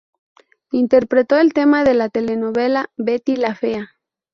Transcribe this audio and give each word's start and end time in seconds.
Interpretó 0.71 1.37
el 1.37 1.53
tema 1.53 1.83
de 1.83 1.93
la 1.93 2.09
telenovela 2.09 2.89
"Betty 2.97 3.35
la 3.35 3.53
fea". 3.53 3.99